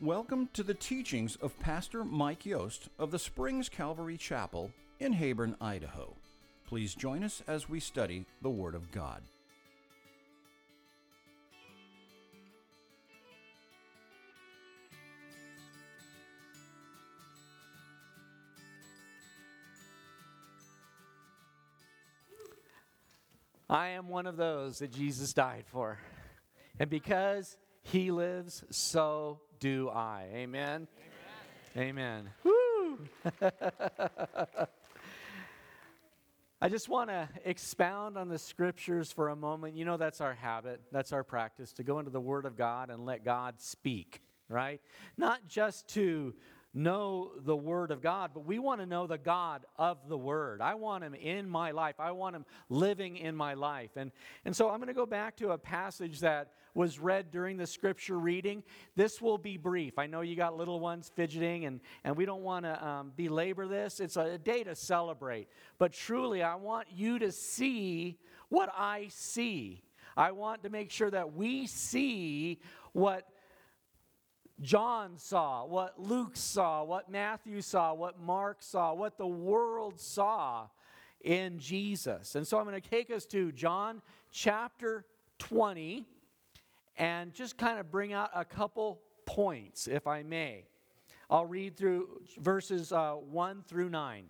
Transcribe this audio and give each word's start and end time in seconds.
Welcome 0.00 0.48
to 0.52 0.62
the 0.62 0.74
teachings 0.74 1.34
of 1.42 1.58
Pastor 1.58 2.04
Mike 2.04 2.46
Yost 2.46 2.88
of 3.00 3.10
the 3.10 3.18
Springs 3.18 3.68
Calvary 3.68 4.16
Chapel 4.16 4.70
in 5.00 5.12
Heyburn, 5.12 5.56
Idaho. 5.60 6.14
Please 6.68 6.94
join 6.94 7.24
us 7.24 7.42
as 7.48 7.68
we 7.68 7.80
study 7.80 8.24
the 8.40 8.48
Word 8.48 8.76
of 8.76 8.92
God. 8.92 9.22
I 23.68 23.88
am 23.88 24.08
one 24.08 24.28
of 24.28 24.36
those 24.36 24.78
that 24.78 24.92
Jesus 24.92 25.32
died 25.32 25.64
for. 25.66 25.98
And 26.78 26.88
because 26.88 27.56
he 27.90 28.10
lives, 28.10 28.64
so 28.70 29.40
do 29.60 29.88
I. 29.88 30.26
Amen. 30.34 30.88
Amen. 31.74 31.98
Amen. 31.98 32.30
Woo! 32.44 32.98
I 36.60 36.68
just 36.68 36.88
want 36.88 37.08
to 37.08 37.28
expound 37.44 38.18
on 38.18 38.28
the 38.28 38.38
scriptures 38.38 39.10
for 39.10 39.28
a 39.30 39.36
moment. 39.36 39.74
You 39.74 39.86
know, 39.86 39.96
that's 39.96 40.20
our 40.20 40.34
habit, 40.34 40.82
that's 40.92 41.12
our 41.12 41.24
practice 41.24 41.72
to 41.74 41.82
go 41.82 41.98
into 41.98 42.10
the 42.10 42.20
Word 42.20 42.44
of 42.44 42.56
God 42.56 42.90
and 42.90 43.06
let 43.06 43.24
God 43.24 43.54
speak, 43.58 44.20
right? 44.48 44.82
Not 45.16 45.48
just 45.48 45.88
to 45.94 46.34
know 46.74 47.30
the 47.44 47.56
Word 47.56 47.90
of 47.90 48.02
God, 48.02 48.32
but 48.34 48.44
we 48.44 48.58
want 48.58 48.80
to 48.80 48.86
know 48.86 49.06
the 49.06 49.18
God 49.18 49.64
of 49.76 50.08
the 50.08 50.18
Word. 50.18 50.60
I 50.60 50.74
want 50.74 51.04
Him 51.04 51.14
in 51.14 51.48
my 51.48 51.70
life. 51.70 51.94
I 51.98 52.10
want 52.10 52.36
Him 52.36 52.44
living 52.68 53.16
in 53.16 53.34
my 53.34 53.54
life. 53.54 53.92
And, 53.96 54.12
and 54.44 54.54
so 54.54 54.68
I'm 54.68 54.76
going 54.76 54.88
to 54.88 54.94
go 54.94 55.06
back 55.06 55.36
to 55.38 55.52
a 55.52 55.58
passage 55.58 56.20
that 56.20 56.52
was 56.78 57.00
read 57.00 57.32
during 57.32 57.56
the 57.56 57.66
scripture 57.66 58.16
reading. 58.20 58.62
This 58.94 59.20
will 59.20 59.36
be 59.36 59.56
brief. 59.56 59.98
I 59.98 60.06
know 60.06 60.20
you 60.20 60.36
got 60.36 60.56
little 60.56 60.78
ones 60.78 61.10
fidgeting, 61.12 61.64
and, 61.64 61.80
and 62.04 62.16
we 62.16 62.24
don't 62.24 62.44
want 62.44 62.66
to 62.66 62.86
um, 62.86 63.12
belabor 63.16 63.66
this. 63.66 63.98
It's 63.98 64.16
a 64.16 64.38
day 64.38 64.62
to 64.62 64.76
celebrate. 64.76 65.48
But 65.78 65.92
truly, 65.92 66.40
I 66.40 66.54
want 66.54 66.86
you 66.94 67.18
to 67.18 67.32
see 67.32 68.16
what 68.48 68.72
I 68.78 69.08
see. 69.10 69.82
I 70.16 70.30
want 70.30 70.62
to 70.62 70.70
make 70.70 70.92
sure 70.92 71.10
that 71.10 71.34
we 71.34 71.66
see 71.66 72.60
what 72.92 73.26
John 74.60 75.18
saw, 75.18 75.66
what 75.66 76.00
Luke 76.00 76.36
saw, 76.36 76.84
what 76.84 77.10
Matthew 77.10 77.60
saw, 77.60 77.92
what 77.92 78.20
Mark 78.20 78.58
saw, 78.60 78.94
what 78.94 79.18
the 79.18 79.26
world 79.26 79.98
saw 79.98 80.68
in 81.22 81.58
Jesus. 81.58 82.36
And 82.36 82.46
so 82.46 82.56
I'm 82.56 82.66
going 82.66 82.80
to 82.80 82.88
take 82.88 83.10
us 83.10 83.26
to 83.26 83.50
John 83.50 84.00
chapter 84.30 85.04
20 85.40 86.06
and 86.98 87.32
just 87.32 87.56
kind 87.56 87.78
of 87.78 87.90
bring 87.90 88.12
out 88.12 88.30
a 88.34 88.44
couple 88.44 89.00
points, 89.24 89.86
if 89.86 90.06
I 90.06 90.22
may. 90.22 90.66
I'll 91.30 91.46
read 91.46 91.76
through 91.76 92.22
verses 92.38 92.92
uh, 92.92 93.12
1 93.12 93.64
through 93.68 93.88
9. 93.88 94.24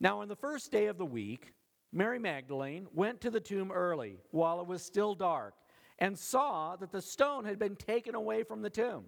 Now, 0.00 0.20
on 0.20 0.28
the 0.28 0.36
first 0.36 0.72
day 0.72 0.86
of 0.86 0.98
the 0.98 1.06
week, 1.06 1.52
Mary 1.92 2.18
Magdalene 2.18 2.86
went 2.92 3.20
to 3.20 3.30
the 3.30 3.40
tomb 3.40 3.70
early 3.70 4.18
while 4.30 4.60
it 4.60 4.66
was 4.66 4.82
still 4.82 5.14
dark 5.14 5.54
and 5.98 6.18
saw 6.18 6.74
that 6.76 6.90
the 6.90 7.02
stone 7.02 7.44
had 7.44 7.58
been 7.58 7.76
taken 7.76 8.14
away 8.14 8.42
from 8.42 8.62
the 8.62 8.70
tomb. 8.70 9.04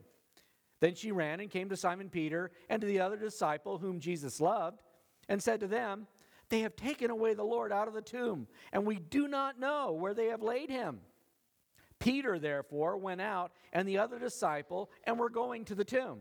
Then 0.81 0.95
she 0.95 1.13
ran 1.13 1.41
and 1.41 1.51
came 1.51 1.69
to 1.71 1.77
Simon 1.77 2.11
Peter 2.11 2.51
and 2.69 2.81
to 2.81 2.87
the 2.87 3.01
other 3.01 3.17
disciple 3.17 3.79
whom 3.79 4.01
Jesus 4.01 4.41
loved, 4.41 4.83
and 5.29 5.43
said 5.43 5.61
to 5.61 5.67
them, 5.67 6.07
They 6.51 6.61
have 6.61 6.77
taken 6.77 7.11
away 7.11 7.33
the 7.33 7.43
Lord 7.43 7.73
out 7.73 7.89
of 7.89 7.95
the 7.95 8.03
tomb, 8.03 8.47
and 8.73 8.85
we 8.85 8.97
do 8.97 9.27
not 9.27 9.59
know 9.59 9.93
where 9.93 10.13
they 10.13 10.27
have 10.27 10.43
laid 10.43 10.69
him. 10.69 11.01
Peter, 12.05 12.39
therefore, 12.39 12.99
went 12.99 13.23
out, 13.23 13.53
and 13.73 13.89
the 13.89 13.97
other 13.97 14.19
disciple, 14.19 14.91
and 15.05 15.19
were 15.19 15.31
going 15.31 15.65
to 15.65 15.75
the 15.75 15.87
tomb. 15.87 16.21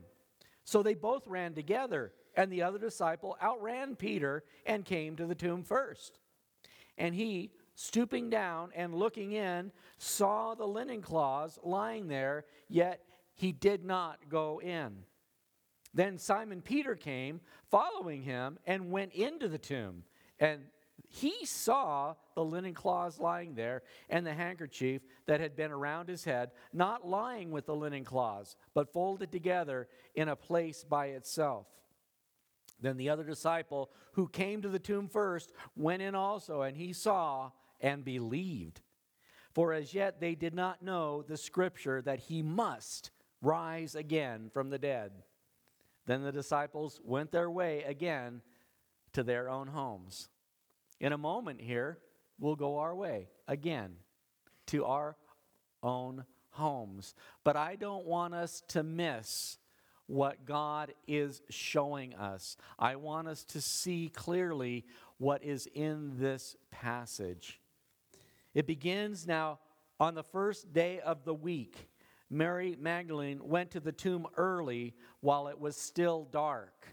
So 0.64 0.82
they 0.82 0.94
both 0.94 1.28
ran 1.28 1.54
together, 1.54 2.14
and 2.38 2.50
the 2.50 2.64
other 2.64 2.80
disciple 2.80 3.36
outran 3.44 3.98
Peter 3.98 4.46
and 4.66 4.86
came 4.86 5.18
to 5.18 5.26
the 5.26 5.36
tomb 5.36 5.62
first. 5.62 6.20
And 6.98 7.14
he, 7.14 7.52
stooping 7.76 8.30
down 8.30 8.70
and 8.74 8.96
looking 8.96 9.34
in, 9.34 9.74
saw 9.98 10.56
the 10.56 10.66
linen 10.66 11.02
cloths 11.02 11.60
lying 11.64 12.08
there, 12.08 12.46
yet 12.70 13.02
he 13.36 13.52
did 13.52 13.84
not 13.84 14.30
go 14.30 14.62
in. 14.62 15.00
Then 15.94 16.18
Simon 16.18 16.62
Peter 16.62 16.96
came, 16.96 17.42
following 17.70 18.22
him, 18.22 18.58
and 18.66 18.90
went 18.90 19.12
into 19.12 19.50
the 19.50 19.58
tomb. 19.58 20.06
And 20.40 20.62
he 21.16 21.46
saw 21.46 22.16
the 22.34 22.44
linen 22.44 22.74
cloths 22.74 23.20
lying 23.20 23.54
there 23.54 23.84
and 24.10 24.26
the 24.26 24.34
handkerchief 24.34 25.04
that 25.28 25.40
had 25.40 25.56
been 25.56 25.72
around 25.72 26.10
his 26.10 26.24
head, 26.24 26.50
not 26.74 27.08
lying 27.08 27.52
with 27.52 27.68
the 27.68 27.76
linen 27.76 28.04
cloths, 28.04 28.56
but 28.74 28.92
folded 28.92 29.32
together 29.32 29.88
in 30.16 30.28
a 30.28 30.36
place 30.36 30.84
by 30.84 31.08
itself. 31.08 31.68
Then 32.82 32.98
the 32.98 33.12
other 33.12 33.24
disciple 33.24 33.92
who 34.14 34.28
came 34.28 34.64
to 34.64 34.70
the 34.70 34.80
tomb 34.80 35.08
first 35.08 35.54
went 35.76 36.02
in 36.02 36.16
also, 36.16 36.64
and 36.64 36.76
he 36.76 36.94
saw 36.94 37.52
and 37.80 38.04
believed. 38.04 38.82
For 39.54 39.72
as 39.72 39.94
yet 39.94 40.20
they 40.20 40.34
did 40.34 40.56
not 40.56 40.82
know 40.82 41.22
the 41.22 41.38
scripture 41.38 42.02
that 42.02 42.22
he 42.22 42.42
must 42.42 43.12
rise 43.40 43.94
again 43.94 44.50
from 44.52 44.72
the 44.72 44.80
dead. 44.80 45.12
Then 46.08 46.24
the 46.24 46.32
disciples 46.32 47.00
went 47.04 47.32
their 47.32 47.52
way 47.52 47.84
again 47.84 48.42
to 49.12 49.22
their 49.22 49.48
own 49.48 49.68
homes. 49.68 50.30
In 51.04 51.12
a 51.12 51.18
moment 51.18 51.60
here, 51.60 51.98
we'll 52.40 52.56
go 52.56 52.78
our 52.78 52.96
way 52.96 53.28
again 53.46 53.98
to 54.68 54.86
our 54.86 55.18
own 55.84 56.24
homes. 56.52 57.14
But 57.44 57.58
I 57.58 57.76
don't 57.76 58.06
want 58.06 58.34
us 58.34 58.64
to 58.70 58.84
miss 58.84 59.58
what 60.08 60.46
God 60.46 60.94
is 61.06 61.42
showing 61.50 62.16
us. 62.16 62.56
I 62.80 62.96
want 62.96 63.28
us 63.28 63.44
to 63.50 63.60
see 63.60 64.14
clearly 64.16 64.86
what 65.18 65.44
is 65.44 65.68
in 65.74 66.14
this 66.20 66.56
passage. 66.72 67.60
It 68.54 68.66
begins 68.66 69.28
now 69.28 69.60
on 70.00 70.16
the 70.16 70.24
first 70.24 70.72
day 70.72 71.02
of 71.02 71.26
the 71.26 71.34
week. 71.34 71.90
Mary 72.30 72.78
Magdalene 72.80 73.42
went 73.44 73.72
to 73.72 73.82
the 73.82 73.92
tomb 73.92 74.26
early 74.38 74.94
while 75.20 75.50
it 75.50 75.60
was 75.60 75.76
still 75.76 76.30
dark. 76.32 76.88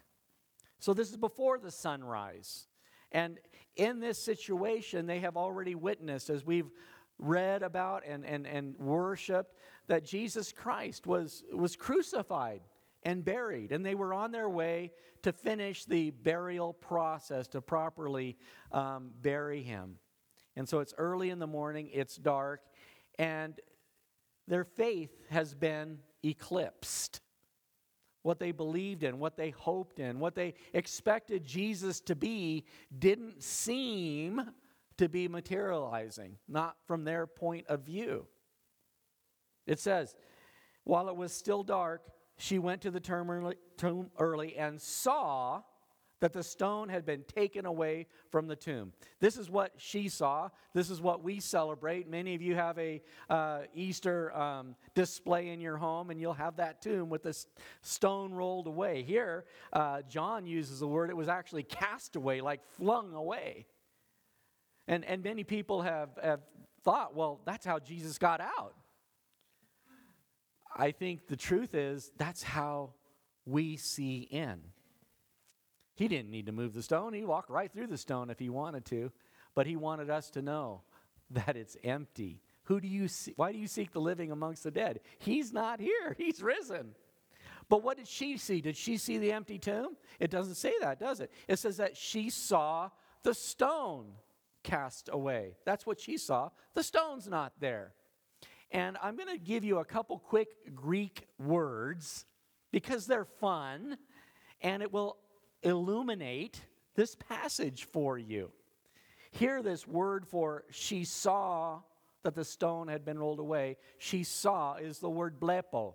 So, 0.81 0.95
this 0.95 1.11
is 1.11 1.17
before 1.17 1.61
the 1.61 1.71
sunrise. 1.71 2.67
And 3.13 3.39
in 3.77 4.01
this 4.01 4.23
situation, 4.23 5.07
they 5.07 5.21
have 5.21 5.37
already 5.37 5.75
witnessed, 5.75 6.31
as 6.31 6.45
we've 6.45 6.71
read 7.19 7.63
about 7.63 8.03
and, 8.07 8.25
and, 8.25 8.47
and 8.47 8.77
worshiped, 8.79 9.55
that 9.89 10.05
Jesus 10.05 10.53
Christ 10.53 11.07
was, 11.07 11.45
was 11.53 11.77
crucified 11.77 12.63
and 13.03 13.25
buried. 13.25 13.73
And 13.73 13.85
they 13.85 13.95
were 13.95 14.15
on 14.15 14.31
their 14.31 14.49
way 14.49 14.93
to 15.23 15.33
finish 15.33 15.85
the 15.85 16.11
burial 16.11 16.73
process, 16.73 17.49
to 17.49 17.61
properly 17.61 18.37
um, 18.73 19.11
bury 19.21 19.63
him. 19.63 19.97
And 20.57 20.69
so 20.69 20.81
it's 20.81 20.95
early 20.99 21.31
in 21.31 21.39
the 21.39 21.47
morning, 21.47 21.91
it's 21.93 22.17
dark, 22.17 22.63
and 23.19 23.59
their 24.47 24.65
faith 24.65 25.11
has 25.31 25.55
been 25.55 25.99
eclipsed. 26.25 27.21
What 28.23 28.39
they 28.39 28.53
believed 28.53 29.03
in, 29.03 29.19
what 29.19 29.37
they 29.37 29.51
hoped 29.51 29.99
in, 29.99 30.21
what 30.21 30.35
they 30.35 30.55
expected 30.75 31.45
Jesus 31.45 32.01
to 32.03 32.15
be 32.15 32.67
didn't 32.99 33.43
seem 33.43 34.43
to 34.99 35.09
be 35.09 35.27
materializing, 35.27 36.37
not 36.47 36.77
from 36.87 37.05
their 37.05 37.27
point 37.27 37.67
of 37.69 37.81
view. 37.81 38.27
It 39.67 39.81
says, 39.81 40.15
while 40.85 41.09
it 41.09 41.17
was 41.17 41.33
still 41.33 41.63
dark, 41.63 42.03
she 42.37 42.59
went 42.59 42.83
to 42.83 42.91
the 42.91 43.01
tomb 43.01 44.11
early 44.19 44.57
and 44.57 44.81
saw 44.81 45.63
that 46.21 46.33
the 46.33 46.43
stone 46.43 46.89
had 46.89 47.05
been 47.05 47.25
taken 47.25 47.67
away 47.67 48.07
from 48.31 48.47
the 48.47 48.57
tomb. 48.57 48.93
This 49.21 49.37
is 49.37 49.51
what 49.51 49.73
she 49.77 50.09
saw. 50.09 50.51
This 50.75 50.91
is 50.91 51.01
what 51.01 51.23
we 51.23 51.41
celebrate. 51.41 52.09
Many 52.09 52.35
of 52.35 52.43
you 52.43 52.55
have 52.55 52.79
a 52.79 53.03
uh, 53.29 53.63
Easter 53.75 54.35
um, 54.37 54.77
display 54.95 55.49
in 55.49 55.61
your 55.61 55.77
home, 55.77 56.11
and 56.11 56.21
you'll 56.21 56.33
have 56.35 56.57
that 56.57 56.83
tomb 56.83 57.09
with 57.09 57.23
the 57.23 57.37
stone 57.83 58.33
rolled 58.33 58.67
away. 58.67 59.03
Here, 59.03 59.45
uh, 59.73 60.03
John 60.03 60.47
uses 60.47 60.81
the 60.81 60.89
word 60.89 61.11
it 61.11 61.17
was 61.17 61.29
actually 61.29 61.65
cast 61.65 62.17
away, 62.17 62.41
like 62.41 62.65
flung 62.77 63.15
away. 63.15 63.67
And, 64.87 65.05
and 65.05 65.23
many 65.23 65.45
people 65.45 65.83
have, 65.83 66.11
have 66.23 66.41
thought, 66.83 67.15
well, 67.15 67.41
that's 67.45 67.65
how 67.65 67.79
Jesus 67.79 68.19
got 68.19 68.41
out. 68.41 68.75
I 70.75 70.93
think 70.93 71.27
the 71.27 71.37
truth 71.37 71.75
is 71.75 72.13
that's 72.17 72.43
how 72.43 72.95
we 73.45 73.77
see 73.77 74.21
in. 74.31 74.61
He 76.01 76.09
didn't 76.09 76.31
need 76.31 76.47
to 76.47 76.53
move 76.53 76.73
the 76.73 76.83
stone. 76.83 77.13
He 77.13 77.27
walked 77.27 77.51
right 77.51 77.71
through 77.71 77.89
the 77.89 77.99
stone 77.99 78.31
if 78.31 78.39
he 78.39 78.49
wanted 78.49 78.87
to. 78.87 79.13
But 79.55 79.67
he 79.67 79.77
wanted 79.77 80.09
us 80.09 80.31
to 80.31 80.41
know 80.41 80.81
that 81.31 81.59
it's 81.59 81.77
empty. 81.85 82.41
Who 82.65 82.81
do 82.81 82.89
you 82.89 83.07
see? 83.07 83.35
Why 83.37 83.53
do 83.53 83.59
you 83.59 83.67
seek 83.67 83.93
the 83.93 84.01
living 84.01 84.33
amongst 84.33 84.65
the 84.65 84.71
dead? 84.71 85.01
He's 85.19 85.53
not 85.53 85.79
here. 85.79 86.15
He's 86.17 86.43
risen. 86.43 86.95
But 87.69 87.83
what 87.83 87.99
did 87.99 88.09
she 88.09 88.39
see? 88.39 88.63
Did 88.63 88.79
she 88.79 88.97
see 88.97 89.19
the 89.19 89.31
empty 89.31 89.59
tomb? 89.59 89.95
It 90.19 90.31
doesn't 90.31 90.55
say 90.55 90.73
that, 90.81 91.01
does 91.01 91.21
it? 91.21 91.31
It 91.47 91.59
says 91.59 91.77
that 91.77 91.99
she 91.99 92.31
saw 92.31 92.89
the 93.23 93.35
stone 93.35 94.07
cast 94.63 95.11
away. 95.13 95.57
That's 95.67 95.85
what 95.85 96.01
she 96.01 96.17
saw. 96.17 96.49
The 96.73 96.83
stone's 96.83 97.29
not 97.29 97.53
there. 97.61 97.93
And 98.71 98.97
I'm 99.03 99.17
going 99.17 99.29
to 99.29 99.39
give 99.39 99.65
you 99.65 99.81
a 99.81 99.85
couple 99.85 100.19
quick 100.19 100.75
Greek 100.75 101.29
words 101.39 102.25
because 102.73 103.07
they're 103.07 103.27
fun 103.27 103.99
and 104.63 104.83
it 104.83 104.91
will 104.91 105.19
illuminate 105.63 106.61
this 106.95 107.15
passage 107.15 107.85
for 107.85 108.19
you. 108.19 108.51
Hear 109.33 109.63
this 109.63 109.87
word 109.87 110.27
for 110.27 110.65
she 110.71 111.05
saw 111.05 111.81
that 112.23 112.35
the 112.35 112.45
stone 112.45 112.89
had 112.89 113.05
been 113.05 113.19
rolled 113.19 113.39
away, 113.39 113.77
she 113.99 114.25
saw 114.25 114.75
is 114.75 114.99
the 114.99 115.09
word 115.09 115.41
blepo. 115.41 115.95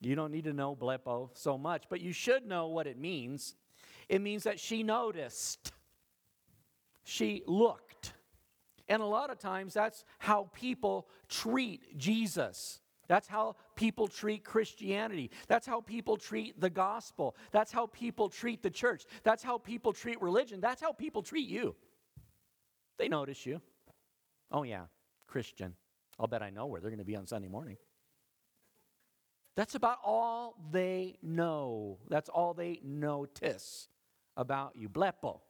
You 0.00 0.14
don't 0.14 0.32
need 0.32 0.44
to 0.44 0.52
know 0.52 0.76
blepo 0.76 1.30
so 1.34 1.56
much, 1.56 1.84
but 1.88 2.00
you 2.00 2.12
should 2.12 2.46
know 2.46 2.68
what 2.68 2.86
it 2.86 2.98
means. 2.98 3.54
It 4.08 4.20
means 4.20 4.44
that 4.44 4.58
she 4.60 4.82
noticed, 4.82 5.72
she 7.04 7.42
looked. 7.46 8.12
And 8.88 9.00
a 9.00 9.06
lot 9.06 9.30
of 9.30 9.38
times 9.38 9.74
that's 9.74 10.04
how 10.18 10.50
people 10.52 11.08
treat 11.28 11.96
Jesus. 11.96 12.80
That's 13.08 13.28
how 13.28 13.56
people 13.82 14.06
treat 14.06 14.44
Christianity. 14.44 15.28
That's 15.48 15.66
how 15.66 15.80
people 15.80 16.16
treat 16.16 16.60
the 16.60 16.70
gospel. 16.70 17.34
That's 17.50 17.72
how 17.72 17.86
people 17.86 18.28
treat 18.28 18.62
the 18.62 18.70
church. 18.70 19.04
That's 19.24 19.42
how 19.42 19.58
people 19.58 19.92
treat 19.92 20.22
religion. 20.22 20.60
That's 20.60 20.80
how 20.80 20.92
people 20.92 21.20
treat 21.20 21.48
you. 21.48 21.74
They 22.96 23.08
notice 23.08 23.44
you. 23.44 23.60
Oh, 24.52 24.62
yeah, 24.62 24.82
Christian. 25.26 25.74
I'll 26.20 26.28
bet 26.28 26.44
I 26.44 26.50
know 26.50 26.66
where 26.66 26.80
they're 26.80 26.90
going 26.90 27.00
to 27.00 27.04
be 27.04 27.16
on 27.16 27.26
Sunday 27.26 27.48
morning. 27.48 27.76
That's 29.56 29.74
about 29.74 29.98
all 30.04 30.54
they 30.70 31.16
know. 31.20 31.98
That's 32.08 32.28
all 32.28 32.54
they 32.54 32.78
notice 32.84 33.88
about 34.36 34.76
you. 34.76 34.88
Blepo. 34.88 35.40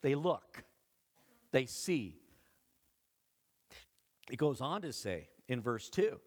They 0.00 0.14
look, 0.14 0.64
they 1.52 1.66
see. 1.66 2.22
It 4.30 4.38
goes 4.38 4.62
on 4.62 4.80
to 4.80 4.94
say 4.94 5.28
in 5.46 5.60
verse 5.60 5.90
2 5.90 6.18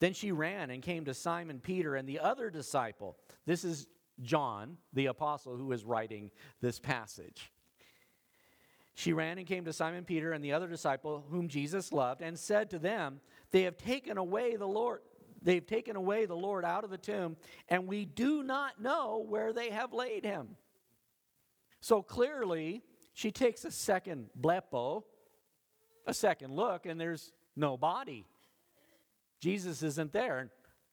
Then 0.00 0.14
she 0.14 0.32
ran 0.32 0.70
and 0.70 0.82
came 0.82 1.04
to 1.04 1.14
Simon 1.14 1.60
Peter 1.60 1.94
and 1.94 2.08
the 2.08 2.18
other 2.18 2.50
disciple. 2.50 3.16
This 3.46 3.64
is 3.64 3.86
John, 4.22 4.78
the 4.92 5.06
apostle, 5.06 5.56
who 5.56 5.70
is 5.72 5.84
writing 5.84 6.30
this 6.60 6.78
passage. 6.78 7.52
She 8.94 9.12
ran 9.12 9.38
and 9.38 9.46
came 9.46 9.64
to 9.66 9.72
Simon 9.72 10.04
Peter 10.04 10.32
and 10.32 10.44
the 10.44 10.52
other 10.52 10.66
disciple 10.66 11.24
whom 11.30 11.48
Jesus 11.48 11.92
loved 11.92 12.22
and 12.22 12.38
said 12.38 12.70
to 12.70 12.78
them, 12.78 13.20
They 13.50 13.62
have 13.62 13.76
taken 13.76 14.18
away 14.18 14.56
the 14.56 14.66
Lord. 14.66 15.00
They've 15.42 15.66
taken 15.66 15.96
away 15.96 16.26
the 16.26 16.36
Lord 16.36 16.64
out 16.64 16.84
of 16.84 16.90
the 16.90 16.98
tomb, 16.98 17.36
and 17.68 17.86
we 17.86 18.04
do 18.04 18.42
not 18.42 18.80
know 18.80 19.24
where 19.26 19.54
they 19.54 19.70
have 19.70 19.94
laid 19.94 20.24
him. 20.24 20.56
So 21.80 22.02
clearly, 22.02 22.82
she 23.14 23.30
takes 23.30 23.64
a 23.64 23.70
second 23.70 24.28
blepo, 24.38 25.04
a 26.06 26.12
second 26.12 26.54
look, 26.54 26.84
and 26.84 27.00
there's 27.00 27.32
no 27.56 27.78
body. 27.78 28.26
Jesus 29.40 29.82
isn't 29.82 30.12
there. 30.12 30.50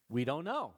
We 0.10 0.26
don't 0.26 0.44
know. 0.44 0.74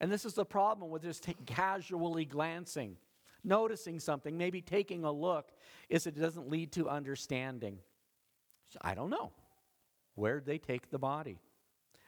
And 0.00 0.10
this 0.10 0.24
is 0.24 0.34
the 0.34 0.44
problem 0.44 0.90
with 0.90 1.02
just 1.02 1.26
casually 1.46 2.24
glancing, 2.24 2.96
noticing 3.44 4.00
something, 4.00 4.36
maybe 4.36 4.62
taking 4.62 5.04
a 5.04 5.12
look, 5.12 5.50
is 5.88 6.06
it 6.06 6.18
doesn't 6.18 6.48
lead 6.48 6.72
to 6.72 6.88
understanding. 6.88 7.78
So 8.68 8.78
I 8.82 8.94
don't 8.94 9.10
know. 9.10 9.32
Where'd 10.14 10.46
they 10.46 10.58
take 10.58 10.90
the 10.90 10.98
body? 10.98 11.38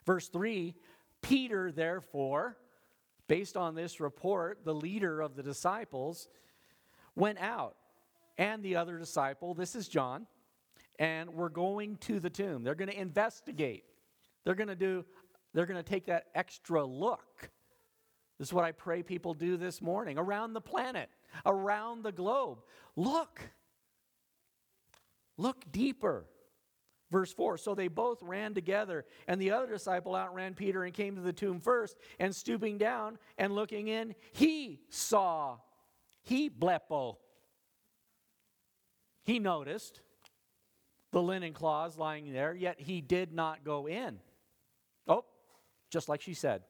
Verse 0.07 0.29
3 0.29 0.75
Peter, 1.23 1.71
therefore, 1.71 2.57
based 3.29 3.57
on 3.57 3.77
this 3.77 4.01
report, 4.01 4.65
the 4.65 4.75
leader 4.75 5.21
of 5.21 5.37
the 5.37 5.43
disciples, 5.43 6.29
went 7.15 7.39
out, 7.39 7.77
and 8.39 8.63
the 8.63 8.77
other 8.77 8.99
disciple, 8.99 9.55
this 9.55 9.77
is 9.77 9.87
John, 9.89 10.27
and 10.99 11.31
we're 11.35 11.49
going 11.49 11.97
to 11.99 12.19
the 12.19 12.31
tomb. 12.31 12.65
They're 12.65 12.75
going 12.75 12.91
to 12.91 13.01
investigate. 13.01 13.85
They're 14.45 14.55
going 14.55 14.69
to 14.69 14.77
do 14.77 15.05
they're 15.55 15.67
going 15.67 15.83
to 15.83 15.89
take 15.89 16.07
that 16.07 16.27
extra 16.35 16.85
look. 16.85 17.51
This 18.39 18.49
is 18.49 18.53
what 18.53 18.65
I 18.65 18.73
pray 18.73 19.03
people 19.03 19.35
do 19.35 19.57
this 19.57 19.83
morning 19.83 20.19
around 20.19 20.55
the 20.55 20.61
planet, 20.61 21.11
around 21.45 22.03
the 22.03 22.13
globe. 22.13 22.59
Look. 22.97 23.41
Look 25.37 25.71
deeper. 25.71 26.27
Verse 27.11 27.33
4 27.33 27.59
So 27.59 27.75
they 27.75 27.89
both 27.89 28.23
ran 28.23 28.55
together, 28.55 29.05
and 29.29 29.41
the 29.41 29.51
other 29.51 29.67
disciple 29.67 30.17
outran 30.17 30.55
Peter 30.55 30.85
and 30.85 30.95
came 30.95 31.15
to 31.17 31.21
the 31.21 31.33
tomb 31.33 31.61
first, 31.61 31.99
and 32.19 32.35
stooping 32.35 32.79
down 32.79 33.19
and 33.37 33.55
looking 33.55 33.89
in, 33.89 34.15
he 34.33 34.81
saw, 34.89 35.59
he 36.23 36.49
blepo. 36.49 37.17
He 39.25 39.39
noticed 39.39 40.01
the 41.13 41.23
linen 41.23 41.53
cloths 41.53 41.99
lying 41.99 42.33
there, 42.33 42.55
yet 42.55 42.81
he 42.81 43.01
did 43.01 43.33
not 43.33 43.63
go 43.63 43.87
in. 43.87 44.19
Just 45.93 46.09
like 46.09 46.23
she 46.23 46.33
said, 46.33 46.63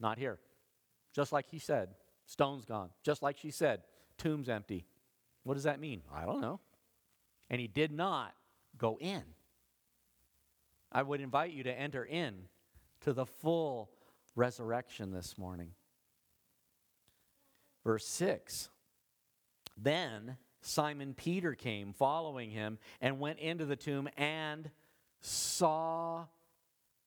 not 0.00 0.18
here. 0.18 0.40
Just 1.14 1.32
like 1.32 1.46
he 1.48 1.60
said, 1.60 1.90
stone's 2.26 2.64
gone. 2.64 2.90
Just 3.04 3.22
like 3.22 3.38
she 3.38 3.52
said, 3.52 3.82
tomb's 4.18 4.48
empty. 4.48 4.84
What 5.44 5.54
does 5.54 5.62
that 5.62 5.78
mean? 5.78 6.02
I 6.12 6.24
don't 6.24 6.40
know. 6.40 6.58
And 7.48 7.60
he 7.60 7.68
did 7.68 7.92
not 7.92 8.34
go 8.76 8.98
in. 9.00 9.22
I 10.90 11.02
would 11.02 11.20
invite 11.20 11.52
you 11.52 11.62
to 11.62 11.72
enter 11.72 12.04
in 12.04 12.34
to 13.02 13.12
the 13.12 13.26
full 13.26 13.90
resurrection 14.34 15.12
this 15.12 15.38
morning. 15.38 15.70
Verse 17.84 18.08
6 18.08 18.70
Then 19.76 20.36
Simon 20.62 21.14
Peter 21.14 21.54
came 21.54 21.92
following 21.92 22.50
him 22.50 22.78
and 23.00 23.20
went 23.20 23.38
into 23.38 23.66
the 23.66 23.76
tomb 23.76 24.08
and 24.16 24.68
saw 25.20 26.24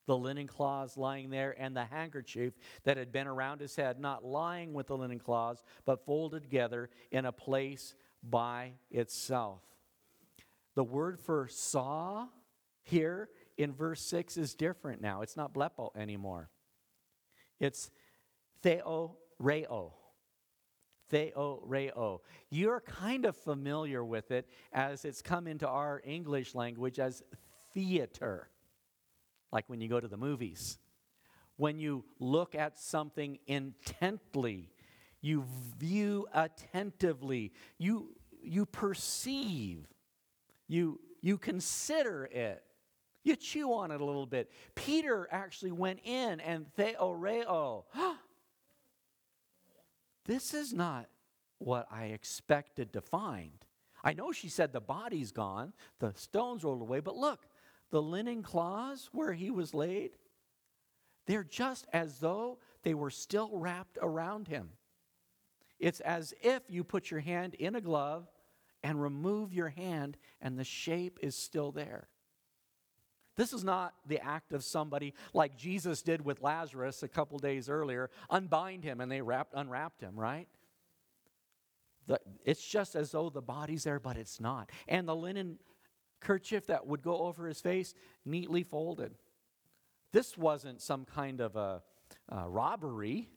the 0.07 0.17
linen 0.17 0.47
cloths 0.47 0.97
lying 0.97 1.29
there 1.29 1.55
and 1.59 1.75
the 1.75 1.85
handkerchief 1.85 2.53
that 2.83 2.97
had 2.97 3.11
been 3.11 3.27
around 3.27 3.61
his 3.61 3.75
head, 3.75 3.99
not 3.99 4.25
lying 4.25 4.73
with 4.73 4.87
the 4.87 4.97
linen 4.97 5.19
cloths, 5.19 5.61
but 5.85 6.05
folded 6.05 6.41
together 6.41 6.89
in 7.11 7.25
a 7.25 7.31
place 7.31 7.93
by 8.23 8.71
itself. 8.89 9.61
The 10.75 10.83
word 10.83 11.19
for 11.19 11.47
saw 11.49 12.27
here 12.83 13.29
in 13.57 13.73
verse 13.73 14.01
6 14.01 14.37
is 14.37 14.55
different 14.55 15.01
now. 15.01 15.21
It's 15.21 15.35
not 15.35 15.53
blepo 15.53 15.95
anymore. 15.95 16.49
It's 17.59 17.91
theoreo. 18.63 19.91
Theoreo. 21.11 22.19
You're 22.49 22.81
kind 22.81 23.25
of 23.25 23.35
familiar 23.35 24.03
with 24.03 24.31
it 24.31 24.47
as 24.71 25.05
it's 25.05 25.21
come 25.21 25.47
into 25.47 25.67
our 25.67 26.01
English 26.05 26.53
language 26.53 26.99
as 26.99 27.23
theater, 27.73 28.49
like 29.51 29.65
when 29.67 29.81
you 29.81 29.87
go 29.87 29.99
to 29.99 30.07
the 30.07 30.17
movies. 30.17 30.77
When 31.55 31.79
you 31.79 32.05
look 32.19 32.53
at 32.53 32.79
something 32.79 33.39
intently, 33.47 34.71
you 35.21 35.45
view 35.79 36.27
attentively, 36.33 37.51
you, 37.77 38.15
you 38.41 38.65
perceive, 38.65 39.87
you, 40.67 40.99
you 41.21 41.37
consider 41.37 42.25
it. 42.25 42.63
You 43.23 43.35
chew 43.35 43.73
on 43.73 43.91
it 43.91 43.99
a 43.99 44.05
little 44.05 44.25
bit. 44.25 44.51
Peter 44.75 45.27
actually 45.31 45.71
went 45.71 45.99
in 46.05 46.39
and 46.39 46.65
theoreo. 46.77 47.83
this 50.25 50.53
is 50.53 50.73
not 50.73 51.07
what 51.57 51.87
I 51.91 52.05
expected 52.05 52.93
to 52.93 53.01
find. 53.01 53.65
I 54.03 54.13
know 54.13 54.31
she 54.31 54.47
said 54.47 54.71
the 54.71 54.79
body's 54.79 55.31
gone, 55.31 55.73
the 55.99 56.13
stones 56.15 56.63
rolled 56.63 56.81
away, 56.81 57.01
but 57.01 57.17
look, 57.17 57.45
the 57.91 58.01
linen 58.01 58.43
cloths 58.43 59.09
where 59.11 59.33
he 59.33 59.49
was 59.49 59.73
laid, 59.73 60.11
they're 61.25 61.43
just 61.43 61.85
as 61.93 62.19
though 62.19 62.59
they 62.83 62.93
were 62.93 63.09
still 63.09 63.49
wrapped 63.53 63.97
around 64.01 64.47
him. 64.47 64.69
It's 65.79 65.99
as 65.99 66.33
if 66.41 66.63
you 66.69 66.83
put 66.83 67.11
your 67.11 67.19
hand 67.19 67.53
in 67.55 67.75
a 67.75 67.81
glove 67.81 68.27
and 68.83 69.01
remove 69.01 69.53
your 69.53 69.69
hand, 69.69 70.17
and 70.41 70.57
the 70.57 70.63
shape 70.63 71.19
is 71.21 71.35
still 71.35 71.71
there. 71.71 72.07
This 73.35 73.53
is 73.53 73.63
not 73.63 73.93
the 74.05 74.19
act 74.19 74.51
of 74.51 74.63
somebody 74.63 75.13
like 75.33 75.55
Jesus 75.55 76.01
did 76.01 76.25
with 76.25 76.41
Lazarus 76.41 77.03
a 77.03 77.07
couple 77.07 77.37
days 77.37 77.69
earlier, 77.69 78.09
unbind 78.29 78.83
him 78.83 78.99
and 78.99 79.11
they 79.11 79.21
wrapped, 79.21 79.53
unwrapped 79.53 80.01
him, 80.01 80.19
right? 80.19 80.47
The, 82.07 82.19
it's 82.45 82.65
just 82.65 82.95
as 82.95 83.11
though 83.11 83.29
the 83.29 83.41
body's 83.41 83.83
there, 83.83 83.99
but 83.99 84.17
it's 84.17 84.39
not. 84.39 84.71
And 84.87 85.07
the 85.07 85.15
linen 85.15 85.59
kerchief 86.19 86.67
that 86.67 86.87
would 86.87 87.01
go 87.01 87.19
over 87.19 87.47
his 87.47 87.61
face, 87.61 87.93
neatly 88.25 88.63
folded. 88.63 89.13
This 90.11 90.37
wasn't 90.37 90.81
some 90.81 91.05
kind 91.05 91.41
of 91.41 91.55
a, 91.55 91.81
a 92.29 92.49
robbery 92.49 93.29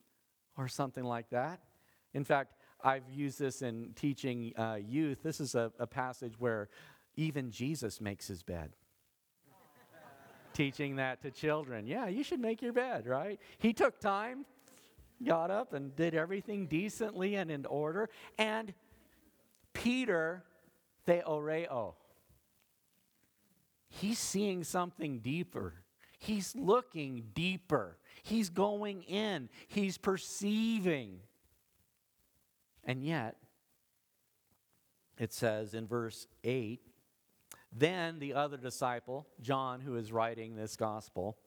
or 0.57 0.69
something 0.69 1.05
like 1.05 1.31
that. 1.31 1.61
In 2.15 2.25
fact, 2.25 2.55
I've 2.83 3.09
used 3.11 3.39
this 3.39 3.63
in 3.63 3.93
teaching 3.95 4.53
uh, 4.57 4.79
youth. 4.81 5.23
This 5.23 5.41
is 5.41 5.55
a, 5.55 5.73
a 5.79 5.87
passage 5.87 6.35
where 6.39 6.69
even 7.17 7.51
Jesus 7.51 8.01
makes 8.01 8.27
his 8.27 8.43
bed 8.43 8.71
teaching 10.55 10.97
that 10.97 11.23
to 11.23 11.31
children. 11.31 11.87
Yeah, 11.87 12.09
you 12.09 12.23
should 12.23 12.41
make 12.41 12.63
your 12.63 12.73
bed, 12.73 13.07
right? 13.07 13.39
He 13.59 13.73
took 13.73 14.01
time, 14.01 14.47
got 15.25 15.51
up, 15.51 15.73
and 15.73 15.95
did 15.95 16.15
everything 16.15 16.67
decently 16.67 17.35
and 17.37 17.51
in 17.51 17.67
order. 17.67 18.09
And 18.39 18.73
Peter, 19.73 20.45
theoreo. 21.07 21.95
He's 23.91 24.19
seeing 24.19 24.65
something 24.65 25.19
deeper. 25.19 25.75
He's 26.19 26.55
looking 26.57 27.25
deeper. 27.35 27.99
He's 28.23 28.49
going 28.49 29.03
in. 29.03 29.49
He's 29.69 29.99
perceiving. 29.99 31.21
And 32.85 33.03
yet, 33.03 33.37
it 35.19 35.33
says 35.33 35.75
in 35.75 35.87
verse 35.87 36.27
8 36.45 36.81
then 37.73 38.19
the 38.19 38.35
other 38.35 38.57
disciple, 38.57 39.27
John, 39.41 39.81
who 39.81 39.97
is 39.97 40.13
writing 40.13 40.57
this 40.57 40.77
gospel, 40.77 41.39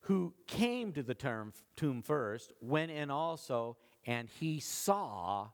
who 0.00 0.34
came 0.46 0.92
to 0.92 1.02
the 1.02 1.14
term, 1.14 1.52
tomb 1.76 2.02
first, 2.02 2.52
went 2.60 2.90
in 2.90 3.10
also, 3.10 3.76
and 4.04 4.28
he 4.28 4.60
saw 4.60 5.48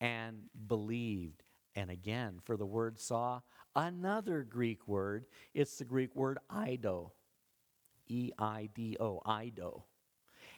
and 0.00 0.44
believed. 0.66 1.42
And 1.74 1.90
again, 1.90 2.38
for 2.44 2.56
the 2.56 2.66
word 2.66 2.98
saw, 3.00 3.40
another 3.78 4.42
Greek 4.42 4.86
word, 4.88 5.26
it's 5.54 5.78
the 5.78 5.84
Greek 5.84 6.14
word 6.16 6.38
Ido, 6.68 7.12
E 8.08 8.32
I 8.38 8.68
D 8.74 8.96
O, 8.98 9.22
Ido. 9.42 9.84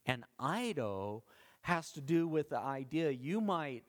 And 0.06 0.24
Ido 0.42 1.24
has 1.62 1.92
to 1.92 2.00
do 2.00 2.26
with 2.26 2.48
the 2.48 2.58
idea 2.58 3.10
you 3.10 3.40
might 3.40 3.84